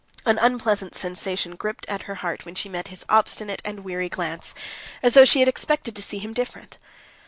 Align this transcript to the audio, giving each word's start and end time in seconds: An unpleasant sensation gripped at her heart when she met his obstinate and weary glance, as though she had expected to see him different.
An 0.25 0.39
unpleasant 0.39 0.95
sensation 0.95 1.55
gripped 1.55 1.85
at 1.87 2.07
her 2.09 2.15
heart 2.15 2.43
when 2.43 2.55
she 2.55 2.67
met 2.67 2.87
his 2.87 3.05
obstinate 3.07 3.61
and 3.63 3.83
weary 3.83 4.09
glance, 4.09 4.55
as 5.03 5.13
though 5.13 5.25
she 5.25 5.37
had 5.41 5.47
expected 5.47 5.95
to 5.95 6.01
see 6.01 6.17
him 6.17 6.33
different. 6.33 6.79